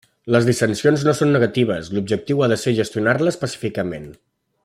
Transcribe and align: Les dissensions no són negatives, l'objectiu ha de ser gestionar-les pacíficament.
Les 0.35 0.45
dissensions 0.45 1.03
no 1.07 1.13
són 1.19 1.31
negatives, 1.35 1.91
l'objectiu 1.97 2.41
ha 2.45 2.49
de 2.55 2.59
ser 2.63 2.75
gestionar-les 2.81 3.39
pacíficament. 3.45 4.11